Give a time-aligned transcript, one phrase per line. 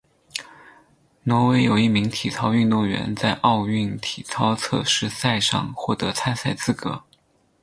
[1.21, 7.03] 挪威有一名体操运动员在奥运体操测试赛上获得参赛资格。